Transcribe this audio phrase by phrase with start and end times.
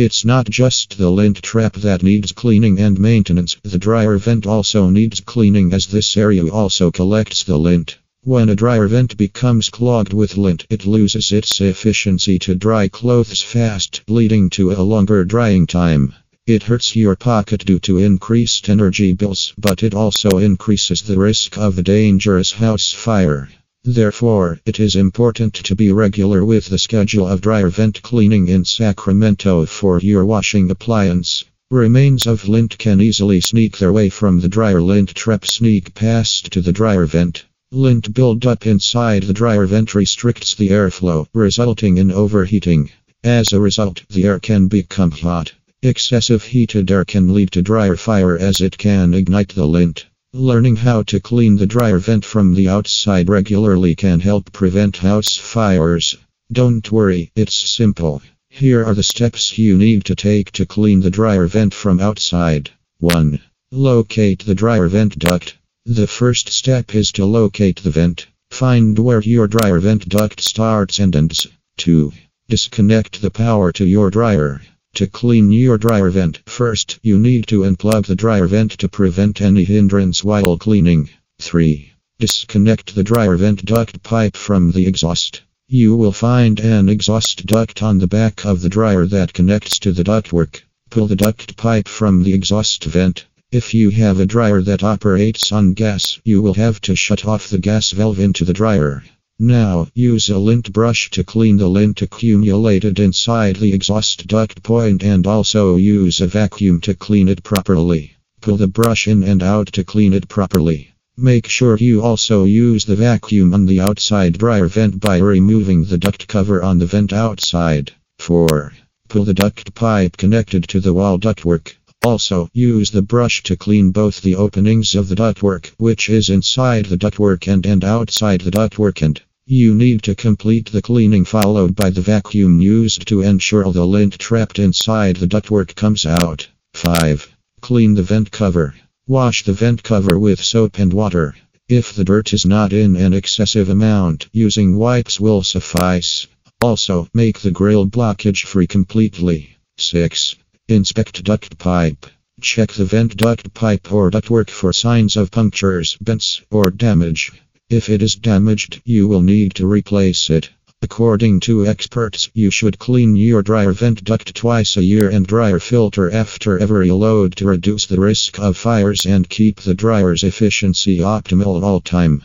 [0.00, 4.90] It's not just the lint trap that needs cleaning and maintenance, the dryer vent also
[4.90, 7.98] needs cleaning as this area also collects the lint.
[8.22, 13.42] When a dryer vent becomes clogged with lint, it loses its efficiency to dry clothes
[13.42, 16.14] fast, leading to a longer drying time.
[16.46, 21.58] It hurts your pocket due to increased energy bills, but it also increases the risk
[21.58, 23.48] of a dangerous house fire.
[23.90, 28.66] Therefore, it is important to be regular with the schedule of dryer vent cleaning in
[28.66, 31.46] Sacramento for your washing appliance.
[31.70, 36.52] Remains of lint can easily sneak their way from the dryer lint trap sneak past
[36.52, 37.46] to the dryer vent.
[37.72, 42.90] Lint buildup inside the dryer vent restricts the airflow, resulting in overheating.
[43.24, 45.54] As a result, the air can become hot.
[45.82, 50.04] Excessive heated air can lead to dryer fire as it can ignite the lint.
[50.34, 55.38] Learning how to clean the dryer vent from the outside regularly can help prevent house
[55.38, 56.18] fires.
[56.52, 58.20] Don't worry, it's simple.
[58.50, 62.70] Here are the steps you need to take to clean the dryer vent from outside.
[62.98, 63.40] 1.
[63.72, 65.56] Locate the dryer vent duct.
[65.86, 68.26] The first step is to locate the vent.
[68.50, 71.46] Find where your dryer vent duct starts and ends.
[71.78, 72.12] 2.
[72.50, 74.60] Disconnect the power to your dryer.
[74.94, 79.40] To clean your dryer vent, first you need to unplug the dryer vent to prevent
[79.40, 81.08] any hindrance while cleaning.
[81.40, 81.92] 3.
[82.18, 85.42] Disconnect the dryer vent duct pipe from the exhaust.
[85.68, 89.92] You will find an exhaust duct on the back of the dryer that connects to
[89.92, 90.62] the ductwork.
[90.90, 93.26] Pull the duct pipe from the exhaust vent.
[93.52, 97.50] If you have a dryer that operates on gas, you will have to shut off
[97.50, 99.04] the gas valve into the dryer.
[99.40, 105.04] Now, use a lint brush to clean the lint accumulated inside the exhaust duct point
[105.04, 108.16] and also use a vacuum to clean it properly.
[108.40, 110.90] Pull the brush in and out to clean it properly.
[111.16, 115.98] Make sure you also use the vacuum on the outside dryer vent by removing the
[115.98, 117.92] duct cover on the vent outside.
[118.18, 118.72] 4.
[119.08, 121.74] Pull the duct pipe connected to the wall ductwork.
[122.04, 126.86] Also, use the brush to clean both the openings of the ductwork, which is inside
[126.86, 131.74] the ductwork and, and outside the ductwork and you need to complete the cleaning followed
[131.74, 136.46] by the vacuum used to ensure the lint trapped inside the ductwork comes out.
[136.74, 137.34] 5.
[137.62, 138.74] Clean the vent cover.
[139.06, 141.34] Wash the vent cover with soap and water.
[141.66, 146.26] If the dirt is not in an excessive amount, using wipes will suffice.
[146.60, 149.56] Also, make the grill blockage free completely.
[149.78, 150.36] 6.
[150.68, 152.04] Inspect duct pipe.
[152.42, 157.32] Check the vent duct pipe or ductwork for signs of punctures, bends, or damage.
[157.70, 160.48] If it is damaged, you will need to replace it.
[160.80, 165.58] According to experts, you should clean your dryer vent duct twice a year and dryer
[165.58, 171.00] filter after every load to reduce the risk of fires and keep the dryer's efficiency
[171.00, 172.22] optimal all time.